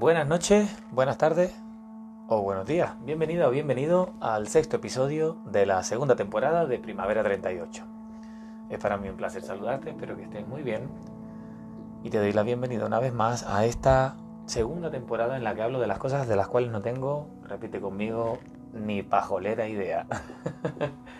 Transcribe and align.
Buenas 0.00 0.26
noches, 0.26 0.74
buenas 0.92 1.18
tardes 1.18 1.54
o 2.26 2.40
buenos 2.40 2.66
días. 2.66 2.92
Bienvenido 3.04 3.46
o 3.46 3.50
bienvenido 3.50 4.14
al 4.22 4.48
sexto 4.48 4.76
episodio 4.76 5.36
de 5.44 5.66
la 5.66 5.82
segunda 5.82 6.16
temporada 6.16 6.64
de 6.64 6.78
Primavera 6.78 7.22
38. 7.22 7.84
Es 8.70 8.78
para 8.78 8.96
mí 8.96 9.10
un 9.10 9.18
placer 9.18 9.42
saludarte, 9.42 9.90
espero 9.90 10.16
que 10.16 10.22
estés 10.22 10.48
muy 10.48 10.62
bien 10.62 10.88
y 12.02 12.08
te 12.08 12.16
doy 12.16 12.32
la 12.32 12.44
bienvenida 12.44 12.86
una 12.86 12.98
vez 12.98 13.12
más 13.12 13.42
a 13.42 13.66
esta 13.66 14.16
segunda 14.46 14.90
temporada 14.90 15.36
en 15.36 15.44
la 15.44 15.54
que 15.54 15.60
hablo 15.60 15.80
de 15.80 15.86
las 15.86 15.98
cosas 15.98 16.26
de 16.26 16.34
las 16.34 16.48
cuales 16.48 16.70
no 16.70 16.80
tengo, 16.80 17.28
repite 17.42 17.78
conmigo, 17.78 18.38
ni 18.72 19.02
pajolera 19.02 19.68
idea. 19.68 20.06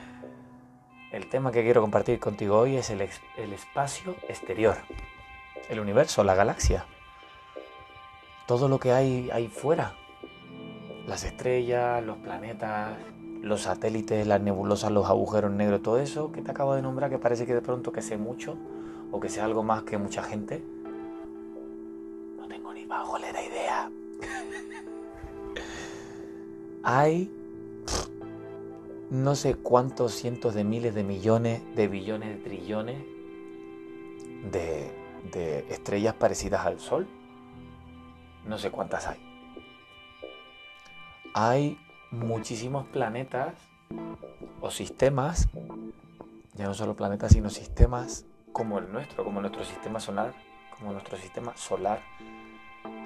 el 1.13 1.29
tema 1.29 1.53
que 1.53 1.63
quiero 1.65 1.83
compartir 1.83 2.19
contigo 2.19 2.57
hoy 2.57 2.79
es 2.79 2.89
el, 2.89 3.07
el 3.37 3.53
espacio 3.53 4.17
exterior, 4.27 4.79
el 5.69 5.81
universo, 5.81 6.25
la 6.25 6.35
galaxia 6.35 6.87
todo 8.51 8.67
lo 8.67 8.81
que 8.81 8.91
hay 8.91 9.31
ahí 9.33 9.47
fuera. 9.47 9.95
Las 11.07 11.23
estrellas, 11.23 12.05
los 12.05 12.17
planetas, 12.17 12.99
los 13.43 13.61
satélites, 13.61 14.27
las 14.27 14.41
nebulosas, 14.41 14.91
los 14.91 15.07
agujeros 15.07 15.53
negros, 15.53 15.83
todo 15.83 16.01
eso 16.01 16.33
que 16.33 16.43
te 16.43 16.51
acabo 16.51 16.75
de 16.75 16.83
nombrar, 16.83 17.11
que 17.11 17.19
parece 17.21 17.47
que 17.47 17.55
de 17.55 17.63
pronto 17.63 17.93
que 17.93 18.03
sé 18.03 18.17
mucho 18.17 18.57
o 19.13 19.21
que 19.21 19.29
sé 19.29 19.41
algo 19.41 19.63
más 19.63 19.85
que 19.85 19.99
mucha 19.99 20.25
gente. 20.25 20.65
No 22.39 22.49
tengo 22.49 22.75
ni 22.75 22.87
bajo 22.87 23.19
la 23.19 23.31
idea. 23.31 23.89
hay 26.83 27.31
no 29.11 29.37
sé 29.37 29.55
cuántos 29.55 30.13
cientos 30.13 30.55
de 30.55 30.65
miles 30.65 30.93
de 30.93 31.05
millones, 31.05 31.63
de 31.77 31.87
billones, 31.87 32.31
de 32.31 32.37
trillones 32.43 32.99
de, 34.51 34.91
de 35.33 35.67
estrellas 35.69 36.15
parecidas 36.15 36.67
al 36.67 36.81
Sol 36.81 37.07
no 38.45 38.59
sé 38.59 38.71
cuántas 38.71 39.07
hay. 39.07 39.19
Hay 41.35 41.79
muchísimos 42.11 42.87
planetas 42.89 43.55
o 44.61 44.71
sistemas, 44.71 45.49
ya 46.55 46.67
no 46.67 46.75
solo 46.75 46.95
planetas, 46.97 47.33
sino 47.33 47.51
sistemas 47.51 48.27
como 48.53 48.79
el 48.79 48.93
nuestro, 48.93 49.25
como 49.25 49.41
nuestro 49.41 49.65
sistema 49.65 50.01
solar, 50.01 50.35
como 50.77 50.93
nuestro 50.93 51.17
sistema 51.17 51.57
solar, 51.57 52.01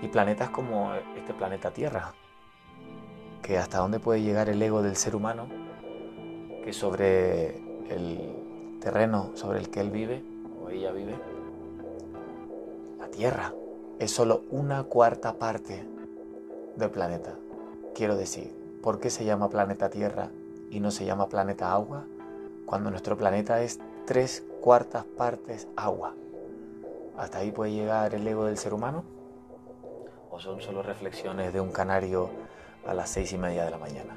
y 0.01 0.09
planetas 0.09 0.51
como 0.51 0.95
este 1.17 1.35
planeta 1.35 1.71
Tierra, 1.71 2.15
que 3.43 3.59
hasta 3.59 3.79
dónde 3.79 4.01
puede 4.01 4.23
llegar 4.23 4.49
el 4.49 4.63
ego 4.63 4.83
del 4.83 4.97
ser 4.97 5.15
humano, 5.15 5.47
que 6.65 6.73
sobre 6.73 7.57
el 7.91 8.79
terreno 8.81 9.31
sobre 9.35 9.59
el 9.59 9.71
que 9.71 9.81
él 9.81 9.91
vive, 9.91 10.23
o 10.63 10.71
ella 10.71 10.93
vive, 10.93 11.15
la 12.99 13.09
Tierra, 13.09 13.53
es 13.99 14.11
solo 14.11 14.43
una 14.51 14.85
cuarta 14.85 15.35
parte 15.35 15.87
del 16.77 16.91
planeta. 16.91 17.35
Quiero 17.95 18.17
decir, 18.17 18.55
¿por 18.83 19.01
qué 19.01 19.11
se 19.11 19.25
llama 19.25 19.49
planeta 19.49 19.91
Tierra 19.91 20.31
y 20.71 20.81
no 20.81 20.91
se 20.91 21.05
llama 21.05 21.29
planeta 21.29 21.73
agua? 21.73 22.05
Cuando 22.67 22.91
nuestro 22.91 23.17
planeta 23.17 23.63
es 23.63 23.79
tres 24.07 24.45
cuartas 24.61 25.05
partes 25.05 25.69
agua. 25.77 26.15
¿Hasta 27.17 27.39
ahí 27.39 27.53
puede 27.53 27.73
llegar 27.73 28.15
el 28.15 28.27
ego 28.27 28.45
del 28.45 28.59
ser 28.59 28.75
humano? 28.75 29.05
¿O 30.31 30.41
son 30.41 30.61
solo 30.61 30.83
reflexiones 30.83 31.53
de 31.53 31.61
un 31.61 31.71
canario 31.71 32.29
a 32.87 32.95
las 32.95 33.11
seis 33.11 33.33
y 33.33 33.39
media 33.39 33.65
de 33.65 33.71
la 33.71 33.79
mañana? 33.79 34.17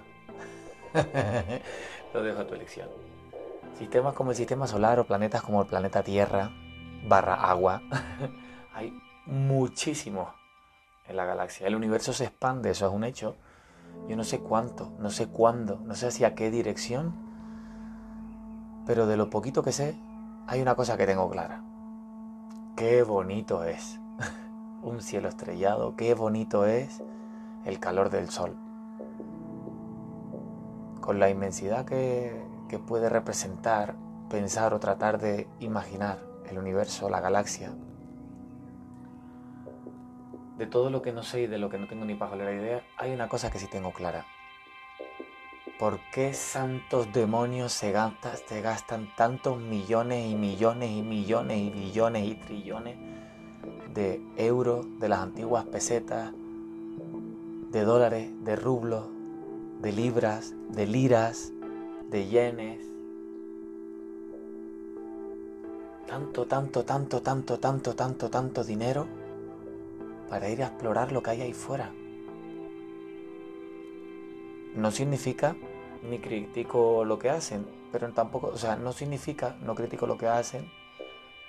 Lo 2.13 2.23
dejo 2.23 2.41
a 2.41 2.47
tu 2.47 2.55
elección. 2.55 2.87
Sistemas 3.77 4.15
como 4.15 4.31
el 4.31 4.37
sistema 4.37 4.65
solar 4.65 4.99
o 4.99 5.05
planetas 5.05 5.43
como 5.43 5.61
el 5.61 5.67
planeta 5.67 6.01
Tierra 6.01 6.49
barra 7.07 7.35
agua. 7.35 7.83
Hay 8.73 8.91
muchísimo 9.27 10.33
en 11.07 11.17
la 11.17 11.25
galaxia. 11.25 11.67
El 11.67 11.75
universo 11.75 12.13
se 12.13 12.25
expande, 12.25 12.71
eso 12.71 12.87
es 12.87 12.93
un 12.93 13.03
hecho. 13.03 13.35
Yo 14.07 14.15
no 14.15 14.23
sé 14.23 14.39
cuánto, 14.39 14.91
no 14.99 15.09
sé 15.09 15.27
cuándo, 15.27 15.79
no 15.85 15.95
sé 15.95 16.07
hacia 16.07 16.35
qué 16.35 16.49
dirección, 16.49 17.13
pero 18.85 19.05
de 19.05 19.17
lo 19.17 19.29
poquito 19.29 19.63
que 19.63 19.71
sé, 19.71 19.99
hay 20.47 20.61
una 20.61 20.75
cosa 20.75 20.97
que 20.97 21.05
tengo 21.05 21.29
clara. 21.29 21.63
Qué 22.75 23.03
bonito 23.03 23.63
es 23.63 23.99
un 24.81 25.01
cielo 25.01 25.27
estrellado, 25.29 25.95
qué 25.95 26.13
bonito 26.13 26.65
es 26.65 27.03
el 27.65 27.79
calor 27.79 28.09
del 28.09 28.29
sol. 28.29 28.55
Con 31.01 31.19
la 31.19 31.29
inmensidad 31.29 31.85
que, 31.85 32.45
que 32.69 32.79
puede 32.79 33.09
representar, 33.09 33.95
pensar 34.29 34.73
o 34.73 34.79
tratar 34.79 35.19
de 35.19 35.47
imaginar 35.59 36.19
el 36.49 36.57
universo, 36.57 37.09
la 37.09 37.19
galaxia, 37.19 37.73
de 40.57 40.65
todo 40.65 40.89
lo 40.89 41.01
que 41.01 41.13
no 41.13 41.23
sé 41.23 41.41
y 41.41 41.47
de 41.47 41.59
lo 41.59 41.69
que 41.69 41.77
no 41.77 41.87
tengo 41.87 42.03
ni 42.05 42.15
la 42.15 42.53
idea, 42.53 42.83
hay 42.97 43.13
una 43.13 43.29
cosa 43.29 43.51
que 43.51 43.59
sí 43.59 43.67
tengo 43.67 43.91
clara. 43.91 44.25
¿Por 45.77 45.99
qué 46.11 46.33
santos 46.33 47.13
demonios 47.13 47.71
se, 47.71 47.93
se 48.47 48.61
gastan 48.61 49.13
tantos 49.15 49.59
millones 49.59 50.27
y 50.27 50.35
millones 50.35 50.89
y 50.89 51.03
millones 51.03 51.57
y 51.59 51.69
billones 51.69 52.27
y 52.27 52.35
trillones 52.35 52.97
de 53.93 54.19
euros 54.37 54.87
de 54.99 55.09
las 55.09 55.19
antiguas 55.19 55.65
pesetas, 55.65 56.33
de 57.71 57.81
dólares, 57.83 58.31
de 58.43 58.55
rublos, 58.55 59.05
de 59.81 59.91
libras, 59.91 60.55
de 60.69 60.87
liras, 60.87 61.51
de 62.09 62.25
yenes? 62.25 62.81
Tanto, 66.07 66.45
tanto, 66.47 66.83
tanto, 66.83 67.21
tanto, 67.21 67.59
tanto, 67.59 67.95
tanto, 67.95 68.29
tanto 68.31 68.63
dinero 68.63 69.26
para 70.29 70.49
ir 70.49 70.63
a 70.63 70.67
explorar 70.67 71.11
lo 71.11 71.21
que 71.21 71.31
hay 71.31 71.41
ahí 71.41 71.53
fuera. 71.53 71.91
No 74.75 74.91
significa 74.91 75.55
ni 76.03 76.19
critico 76.19 77.03
lo 77.05 77.17
que 77.17 77.29
hacen, 77.29 77.65
pero 77.91 78.11
tampoco, 78.11 78.47
o 78.47 78.57
sea, 78.57 78.75
no 78.75 78.91
significa, 78.93 79.55
no 79.61 79.75
critico 79.75 80.05
lo 80.05 80.17
que 80.17 80.27
hacen 80.27 80.69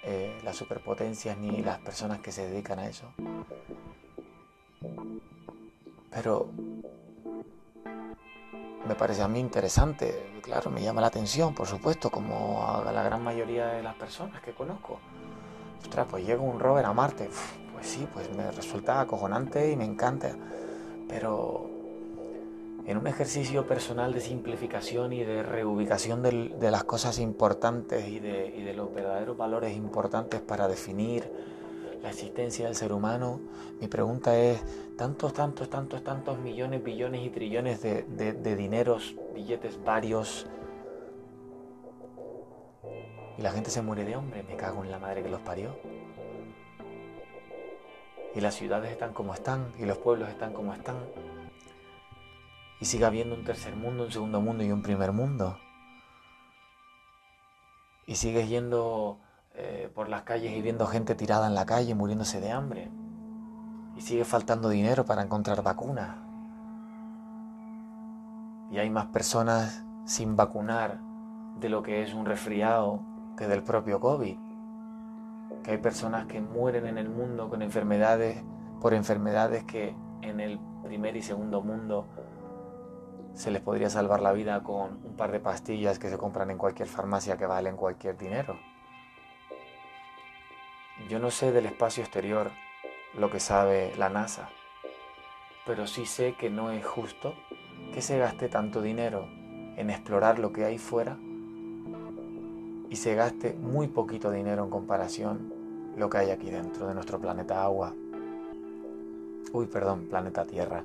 eh, 0.05 0.39
las 0.45 0.57
superpotencias 0.57 1.37
ni 1.37 1.63
las 1.63 1.79
personas 1.81 2.21
que 2.21 2.33
se 2.33 2.49
dedican 2.49 2.79
a 2.79 2.89
eso. 2.89 3.13
Pero 6.11 6.49
me 8.87 8.95
parece 8.95 9.23
a 9.23 9.29
mí 9.29 9.39
interesante, 9.41 10.31
claro, 10.41 10.71
me 10.71 10.83
llama 10.83 11.01
la 11.01 11.09
atención, 11.09 11.55
por 11.55 11.67
supuesto, 11.67 12.11
como 12.11 12.67
a 12.67 12.91
la 12.93 13.03
gran 13.03 13.23
mayoría 13.23 13.67
de 13.67 13.83
las 13.83 13.95
personas 13.97 14.41
que 14.41 14.53
conozco. 14.53 14.99
Ostras, 15.83 16.07
pues 16.09 16.27
llega 16.27 16.41
un 16.41 16.59
rover 16.59 16.87
a 16.87 16.93
Marte 16.93 17.29
pues 17.79 17.91
sí, 17.91 18.09
pues 18.13 18.29
me 18.37 18.51
resulta 18.51 19.01
acojonante 19.01 19.71
y 19.71 19.77
me 19.77 19.85
encanta. 19.85 20.33
Pero 21.09 21.71
en 22.87 22.99
un 22.99 23.07
ejercicio 23.07 23.69
personal 23.69 24.13
de 24.13 24.21
simplificación 24.21 25.13
y 25.13 25.23
de 25.23 25.45
reubicación 25.45 26.21
de, 26.23 26.71
las 26.71 26.83
cosas 26.83 27.21
importantes 27.21 28.09
y 28.09 28.19
de, 28.19 28.51
de, 28.51 28.75
los 28.75 28.93
verdaderos 28.93 29.37
valores 29.37 29.77
importantes 29.77 30.41
para 30.41 30.67
definir 30.67 31.31
la 32.03 32.11
existencia 32.11 32.67
del 32.67 32.75
ser 32.75 32.93
humano, 32.93 33.41
mi 33.81 33.87
pregunta 33.87 34.37
es, 34.37 34.61
tantos, 34.97 35.33
tantos, 35.33 35.71
tantos, 35.71 36.03
tantos 36.03 36.39
millones, 36.41 36.83
billones 36.83 37.25
y 37.25 37.31
trillones 37.31 37.81
de, 37.81 38.03
de 38.03 38.57
dineros, 38.57 39.15
billetes 39.35 39.79
varios, 39.85 40.47
y 43.37 43.43
la 43.43 43.53
gente 43.53 43.71
se 43.71 43.83
muere 43.83 44.05
de 44.05 44.15
hambre, 44.15 44.43
me 44.43 44.57
cago 44.57 44.83
en 44.83 44.91
la 44.91 44.99
madre 44.99 45.23
que 45.23 45.29
los 45.29 45.41
parió 45.43 45.77
y 48.39 48.41
las 48.41 48.55
ciudades 48.55 48.93
están 48.93 49.13
como 49.13 49.35
están 49.35 49.73
y 49.81 49.85
los 49.85 49.99
pueblos 49.99 50.29
están 50.29 50.53
como 50.53 50.73
están 50.73 50.95
y 52.81 52.85
sigue 52.85 53.05
habiendo 53.05 53.35
un 53.35 53.43
tercer 53.43 53.75
mundo, 53.75 54.05
un 54.05 54.13
segundo 54.13 54.41
mundo 54.41 54.63
y 54.63 54.71
un 54.71 54.81
primer 54.81 55.11
mundo. 55.11 55.59
Y 58.07 58.15
sigues 58.15 58.49
yendo 58.49 59.19
eh, 59.55 59.91
por 59.93 60.09
las 60.09 60.23
calles 60.23 60.57
y 60.57 60.63
viendo 60.63 60.87
gente 60.87 61.17
tirada 61.17 61.49
en 61.49 61.57
la 61.57 61.67
calle 61.67 61.97
muriéndose 61.97 62.41
de 62.41 62.53
hambre. 62.53 62.89
Y 63.97 64.03
sigue 64.03 64.25
faltando 64.25 64.69
dinero 64.69 65.05
para 65.05 65.23
encontrar 65.23 65.61
vacunas. 65.65 66.17
Y 68.71 68.79
hay 68.79 68.89
más 68.89 69.07
personas 69.07 69.83
sin 70.05 70.37
vacunar 70.37 71.01
de 71.59 71.69
lo 71.69 71.83
que 71.83 72.05
es 72.05 72.15
un 72.15 72.25
resfriado 72.25 73.03
que 73.37 73.49
del 73.49 73.65
propio 73.65 73.99
COVID 73.99 74.48
que 75.63 75.73
hay 75.73 75.79
personas 75.79 76.27
que 76.27 76.41
mueren 76.41 76.87
en 76.87 76.99
el 76.99 77.09
mundo 77.09 77.49
con 77.49 77.63
enfermedades, 77.63 78.43
por 78.81 78.95
enfermedades 78.95 79.65
que 79.65 79.95
en 80.23 80.41
el 80.41 80.59
primer 80.85 81.17
y 81.17 81.23
segundo 81.23 81.63
mundo 81.63 82.07
se 83.35 83.51
les 83.51 83.63
podría 83.63 83.91
salvar 83.91 84.21
la 84.21 84.33
vida 84.33 84.63
con 84.63 85.05
un 85.05 85.17
par 85.17 85.31
de 85.31 85.41
pastillas 85.41 85.99
que 85.99 86.11
se 86.11 86.19
compran 86.19 86.51
en 86.51 86.59
cualquier 86.59 86.89
farmacia 86.89 87.37
que 87.37 87.47
valen 87.47 87.77
cualquier 87.77 88.17
dinero. 88.17 88.59
Yo 91.09 91.19
no 91.21 91.31
sé 91.31 91.53
del 91.53 91.67
espacio 91.67 92.03
exterior 92.03 92.51
lo 93.15 93.31
que 93.31 93.39
sabe 93.39 93.93
la 93.97 94.09
NASA, 94.09 94.51
pero 95.65 95.87
sí 95.87 96.07
sé 96.07 96.35
que 96.35 96.51
no 96.51 96.71
es 96.71 96.85
justo 96.85 97.35
que 97.95 98.03
se 98.03 98.19
gaste 98.19 98.49
tanto 98.49 98.83
dinero 98.83 99.29
en 99.77 99.91
explorar 99.91 100.39
lo 100.39 100.53
que 100.53 100.65
hay 100.65 100.79
fuera 100.79 101.17
y 102.91 102.97
se 102.97 103.15
gaste 103.15 103.55
muy 103.55 103.89
poquito 103.89 104.31
dinero 104.31 104.65
en 104.65 104.71
comparación 104.71 105.53
lo 105.97 106.09
que 106.09 106.19
hay 106.19 106.31
aquí 106.31 106.51
dentro 106.51 106.87
de 106.87 106.95
nuestro 106.95 107.19
planeta 107.19 107.63
agua. 107.63 107.95
Uy, 109.53 109.67
perdón, 109.67 110.07
planeta 110.09 110.45
Tierra. 110.45 110.85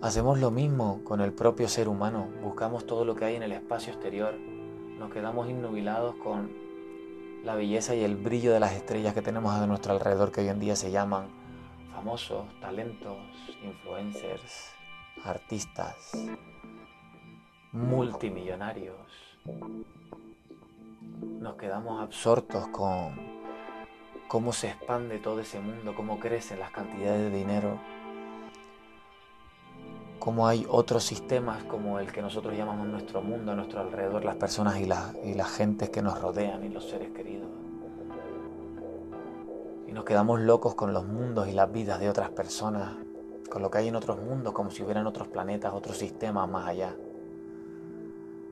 Hacemos 0.00 0.38
lo 0.38 0.50
mismo 0.50 1.00
con 1.04 1.20
el 1.20 1.32
propio 1.32 1.68
ser 1.68 1.88
humano. 1.88 2.26
Buscamos 2.42 2.86
todo 2.86 3.04
lo 3.04 3.14
que 3.14 3.24
hay 3.24 3.36
en 3.36 3.42
el 3.42 3.52
espacio 3.52 3.92
exterior. 3.92 4.34
Nos 4.98 5.10
quedamos 5.10 5.48
innubilados 5.48 6.16
con 6.16 6.50
la 7.44 7.54
belleza 7.54 7.94
y 7.94 8.02
el 8.04 8.16
brillo 8.16 8.52
de 8.52 8.60
las 8.60 8.72
estrellas 8.72 9.14
que 9.14 9.22
tenemos 9.22 9.52
a 9.52 9.66
nuestro 9.66 9.92
alrededor 9.92 10.30
que 10.30 10.42
hoy 10.42 10.48
en 10.48 10.60
día 10.60 10.76
se 10.76 10.90
llaman 10.90 11.26
famosos, 11.92 12.46
talentos, 12.60 13.16
influencers, 13.62 14.70
artistas, 15.24 16.12
multimillonarios. 17.72 19.31
Nos 21.40 21.56
quedamos 21.56 22.00
absortos 22.00 22.68
con 22.68 23.14
cómo 24.28 24.52
se 24.52 24.68
expande 24.68 25.18
todo 25.18 25.40
ese 25.40 25.60
mundo, 25.60 25.94
cómo 25.94 26.18
crecen 26.18 26.60
las 26.60 26.70
cantidades 26.70 27.30
de 27.30 27.38
dinero 27.38 27.78
cómo 30.22 30.46
hay 30.46 30.64
otros 30.68 31.02
sistemas 31.02 31.64
como 31.64 31.98
el 31.98 32.12
que 32.12 32.22
nosotros 32.22 32.56
llamamos 32.56 32.86
nuestro 32.86 33.22
mundo, 33.22 33.50
a 33.50 33.54
nuestro 33.56 33.80
alrededor, 33.80 34.24
las 34.24 34.36
personas 34.36 34.78
y, 34.78 34.84
y 34.84 35.34
las 35.34 35.50
gentes 35.50 35.90
que 35.90 36.00
nos 36.00 36.20
rodean 36.20 36.62
y 36.62 36.68
los 36.68 36.88
seres 36.88 37.10
queridos. 37.10 37.48
Y 39.88 39.90
nos 39.90 40.04
quedamos 40.04 40.38
locos 40.38 40.76
con 40.76 40.92
los 40.92 41.04
mundos 41.04 41.48
y 41.48 41.52
las 41.52 41.72
vidas 41.72 41.98
de 41.98 42.08
otras 42.08 42.30
personas, 42.30 42.94
con 43.50 43.62
lo 43.62 43.70
que 43.72 43.78
hay 43.78 43.88
en 43.88 43.96
otros 43.96 44.20
mundos, 44.20 44.52
como 44.52 44.70
si 44.70 44.84
hubieran 44.84 45.08
otros 45.08 45.26
planetas, 45.26 45.74
otros 45.74 45.98
sistemas 45.98 46.48
más 46.48 46.68
allá. 46.68 46.94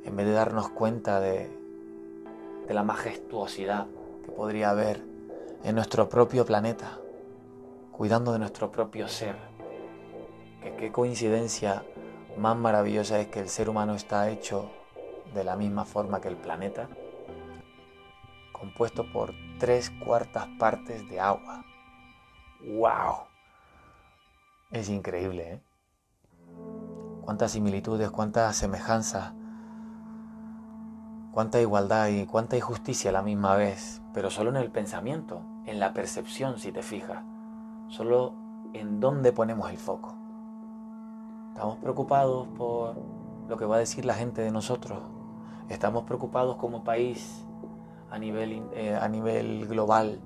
En 0.05 0.17
vez 0.17 0.26
de 0.26 0.32
darnos 0.32 0.70
cuenta 0.70 1.20
de, 1.20 1.58
la 2.69 2.82
majestuosidad 2.85 3.88
que 4.25 4.31
podría 4.31 4.70
haber 4.70 5.02
en 5.64 5.75
nuestro 5.75 6.08
propio 6.08 6.44
planeta, 6.44 6.99
cuidando 7.91 8.32
de 8.32 8.38
nuestro 8.38 8.70
propio 8.70 9.08
ser 9.08 9.37
qué 10.76 10.93
coincidencia 10.93 11.85
más 12.38 12.56
maravillosa 12.56 13.20
es 13.20 13.29
que 13.29 13.41
el 13.41 13.49
ser 13.49 13.69
humano 13.69 13.94
está 13.94 14.31
hecho 14.31 14.70
de 15.35 15.44
la 15.44 15.56
misma 15.56 15.85
forma 15.85 16.20
que 16.20 16.29
el 16.29 16.37
planeta, 16.37 16.88
compuesto 18.53 19.11
por 19.12 19.35
tres 19.58 19.91
cuartas 19.91 20.46
partes 20.58 21.08
de 21.08 21.20
agua. 21.20 21.64
¡Wow! 22.62 23.26
Es 24.70 24.88
increíble, 24.88 25.55
¿eh? 25.55 25.61
Cuántas 27.23 27.53
similitudes, 27.53 28.11
cuántas 28.11 28.56
semejanzas, 28.56 29.32
cuánta 31.32 31.61
igualdad 31.61 32.09
y 32.09 32.27
cuánta 32.27 32.56
injusticia 32.56 33.11
a 33.11 33.12
la 33.12 33.23
misma 33.23 33.56
vez, 33.56 34.03
pero 34.12 34.31
solo 34.31 34.50
en 34.50 34.56
el 34.56 34.71
pensamiento, 34.71 35.43
en 35.67 35.79
la 35.81 35.93
percepción, 35.93 36.59
si 36.59 36.73
te 36.73 36.82
fijas, 36.82 37.23
solo 37.88 38.35
en 38.73 39.00
dónde 39.00 39.32
ponemos 39.32 39.71
el 39.71 39.79
foco. 39.79 40.15
Estamos 41.53 41.79
preocupados 41.79 42.49
por 42.56 42.97
lo 43.49 43.56
que 43.56 43.65
va 43.65 43.77
a 43.77 43.79
decir 43.81 44.05
la 44.05 44.15
gente 44.15 44.43
de 44.43 44.50
nosotros. 44.50 44.99
Estamos 45.69 46.05
preocupados 46.05 46.56
como 46.56 46.85
país 46.85 47.44
a 48.11 48.19
nivel, 48.19 48.62
eh, 48.75 48.97
a 49.00 49.09
nivel 49.09 49.67
global 49.67 50.21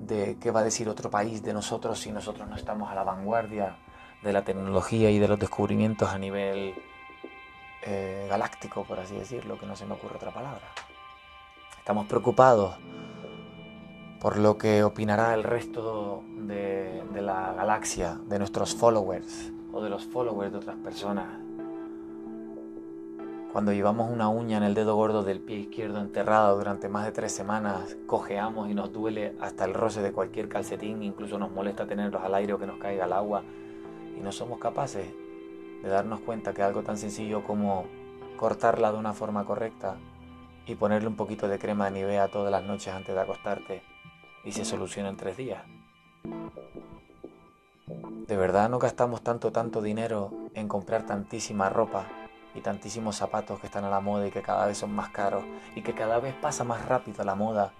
de 0.00 0.38
qué 0.38 0.50
va 0.50 0.60
a 0.60 0.64
decir 0.64 0.88
otro 0.88 1.10
país 1.10 1.42
de 1.42 1.52
nosotros 1.52 1.98
si 1.98 2.12
nosotros 2.12 2.48
no 2.48 2.56
estamos 2.56 2.90
a 2.90 2.94
la 2.94 3.04
vanguardia 3.04 3.76
de 4.22 4.32
la 4.32 4.44
tecnología 4.44 5.10
y 5.10 5.18
de 5.18 5.28
los 5.28 5.38
descubrimientos 5.38 6.08
a 6.08 6.18
nivel 6.18 6.74
eh, 7.84 8.26
galáctico, 8.28 8.84
por 8.84 8.98
así 8.98 9.14
decirlo, 9.14 9.58
que 9.58 9.66
no 9.66 9.76
se 9.76 9.86
me 9.86 9.94
ocurre 9.94 10.16
otra 10.16 10.32
palabra. 10.32 10.66
Estamos 11.78 12.06
preocupados 12.06 12.76
por 14.20 14.38
lo 14.38 14.56
que 14.56 14.82
opinará 14.82 15.34
el 15.34 15.42
resto 15.42 16.22
de 16.46 17.20
la 17.20 17.52
galaxia, 17.52 18.18
de 18.26 18.38
nuestros 18.38 18.74
followers, 18.74 19.52
o 19.72 19.82
de 19.82 19.90
los 19.90 20.04
followers 20.04 20.52
de 20.52 20.58
otras 20.58 20.76
personas. 20.76 21.26
Cuando 23.52 23.72
llevamos 23.72 24.10
una 24.10 24.28
uña 24.28 24.56
en 24.56 24.62
el 24.62 24.74
dedo 24.74 24.96
gordo 24.96 25.22
del 25.22 25.40
pie 25.40 25.58
izquierdo 25.58 26.00
enterrada 26.00 26.50
durante 26.52 26.88
más 26.88 27.04
de 27.04 27.12
tres 27.12 27.32
semanas, 27.32 27.96
cojeamos 28.06 28.68
y 28.68 28.74
nos 28.74 28.92
duele 28.92 29.36
hasta 29.40 29.64
el 29.64 29.74
roce 29.74 30.02
de 30.02 30.12
cualquier 30.12 30.48
calcetín, 30.48 31.02
incluso 31.02 31.38
nos 31.38 31.52
molesta 31.52 31.86
tenerlos 31.86 32.22
al 32.22 32.34
aire 32.34 32.54
o 32.54 32.58
que 32.58 32.66
nos 32.66 32.78
caiga 32.78 33.04
el 33.04 33.12
agua, 33.12 33.42
y 34.18 34.20
no 34.20 34.32
somos 34.32 34.58
capaces 34.58 35.06
de 35.84 35.90
darnos 35.90 36.20
cuenta 36.20 36.54
que 36.54 36.62
algo 36.62 36.82
tan 36.82 36.96
sencillo 36.96 37.44
como 37.44 37.84
cortarla 38.38 38.90
de 38.90 38.98
una 38.98 39.12
forma 39.12 39.44
correcta 39.44 39.96
y 40.66 40.76
ponerle 40.76 41.08
un 41.08 41.14
poquito 41.14 41.46
de 41.46 41.58
crema 41.58 41.84
de 41.84 41.90
Nivea 41.90 42.28
todas 42.28 42.50
las 42.50 42.64
noches 42.64 42.92
antes 42.94 43.14
de 43.14 43.20
acostarte 43.20 43.82
y 44.44 44.52
se 44.52 44.64
soluciona 44.64 45.10
en 45.10 45.18
tres 45.18 45.36
días. 45.36 45.62
¿De 48.26 48.36
verdad 48.38 48.70
no 48.70 48.78
gastamos 48.78 49.20
tanto, 49.20 49.52
tanto 49.52 49.82
dinero 49.82 50.30
en 50.54 50.68
comprar 50.68 51.04
tantísima 51.04 51.68
ropa 51.68 52.06
y 52.54 52.62
tantísimos 52.62 53.16
zapatos 53.16 53.60
que 53.60 53.66
están 53.66 53.84
a 53.84 53.90
la 53.90 54.00
moda 54.00 54.26
y 54.26 54.30
que 54.30 54.40
cada 54.40 54.64
vez 54.64 54.78
son 54.78 54.94
más 54.94 55.10
caros 55.10 55.44
y 55.76 55.82
que 55.82 55.92
cada 55.92 56.18
vez 56.18 56.34
pasa 56.34 56.64
más 56.64 56.86
rápido 56.86 57.22
la 57.24 57.34
moda? 57.34 57.72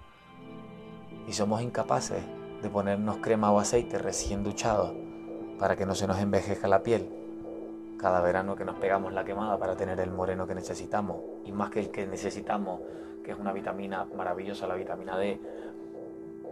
Y 1.27 1.33
somos 1.33 1.63
incapaces 1.63 2.23
de 2.61 2.69
ponernos 2.69 3.17
crema 3.17 3.51
o 3.51 3.59
aceite 3.59 3.97
recién 3.97 4.43
duchados 4.43 4.93
para 5.57 5.75
que 5.75 5.87
no 5.87 5.95
se 5.95 6.05
nos 6.05 6.19
envejezca 6.19 6.67
la 6.67 6.83
piel. 6.83 7.24
Cada 8.05 8.21
verano 8.21 8.55
que 8.55 8.63
nos 8.65 8.75
pegamos 8.75 9.13
la 9.13 9.25
quemada 9.25 9.57
para 9.57 9.75
tener 9.75 9.99
el 9.99 10.11
moreno 10.11 10.45
que 10.45 10.53
necesitamos 10.53 11.17
y 11.43 11.51
más 11.51 11.71
que 11.71 11.79
el 11.79 11.89
que 11.89 12.05
necesitamos, 12.05 12.81
que 13.23 13.31
es 13.31 13.39
una 13.39 13.51
vitamina 13.51 14.05
maravillosa, 14.15 14.67
la 14.67 14.75
vitamina 14.75 15.17
D, 15.17 15.41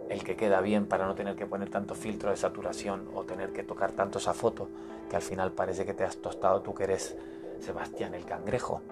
el 0.08 0.24
que 0.24 0.34
queda 0.34 0.60
bien 0.60 0.86
para 0.86 1.06
no 1.06 1.14
tener 1.14 1.36
que 1.36 1.46
poner 1.46 1.70
tanto 1.70 1.94
filtro 1.94 2.30
de 2.30 2.36
saturación 2.36 3.08
o 3.14 3.22
tener 3.22 3.52
que 3.52 3.62
tocar 3.62 3.92
tanto 3.92 4.18
esa 4.18 4.34
foto 4.34 4.68
que 5.08 5.14
al 5.14 5.22
final 5.22 5.52
parece 5.52 5.86
que 5.86 5.94
te 5.94 6.02
has 6.02 6.16
tostado 6.16 6.60
tú 6.60 6.74
que 6.74 6.82
eres 6.82 7.16
Sebastián 7.60 8.14
el 8.14 8.24
cangrejo 8.24 8.82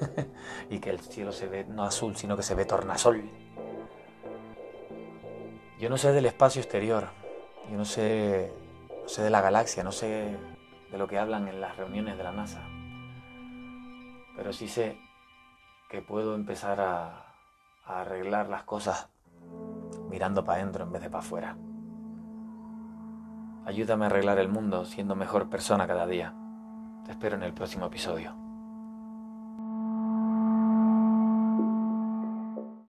y 0.70 0.78
que 0.78 0.88
el 0.88 1.00
cielo 1.00 1.32
se 1.32 1.48
ve 1.48 1.66
no 1.68 1.84
azul 1.84 2.16
sino 2.16 2.34
que 2.34 2.42
se 2.42 2.54
ve 2.54 2.64
tornasol. 2.64 3.24
Yo 5.78 5.90
no 5.90 5.98
sé 5.98 6.12
del 6.12 6.24
espacio 6.24 6.62
exterior, 6.62 7.08
yo 7.70 7.76
no 7.76 7.84
sé, 7.84 8.50
no 9.02 9.06
sé 9.10 9.20
de 9.20 9.28
la 9.28 9.42
galaxia, 9.42 9.84
no 9.84 9.92
sé 9.92 10.34
de 10.90 10.98
lo 10.98 11.06
que 11.06 11.18
hablan 11.18 11.48
en 11.48 11.60
las 11.60 11.76
reuniones 11.76 12.16
de 12.16 12.24
la 12.24 12.32
NASA, 12.32 12.62
pero 14.36 14.52
sí 14.52 14.68
sé 14.68 14.98
que 15.88 16.02
puedo 16.02 16.34
empezar 16.34 16.80
a, 16.80 17.20
arreglar 17.86 18.48
las 18.48 18.62
cosas 18.62 19.10
mirando 20.08 20.42
para 20.42 20.62
adentro 20.62 20.84
en 20.84 20.92
vez 20.92 21.02
de 21.02 21.10
para 21.10 21.22
afuera. 21.22 21.56
Ayúdame 23.66 24.04
a 24.04 24.06
arreglar 24.06 24.38
el 24.38 24.48
mundo 24.48 24.86
siendo 24.86 25.14
mejor 25.14 25.50
persona 25.50 25.86
cada 25.86 26.06
día. 26.06 26.34
Te 27.04 27.12
espero 27.12 27.36
en 27.36 27.42
el 27.42 27.52
próximo 27.52 27.86
episodio. 27.86 28.43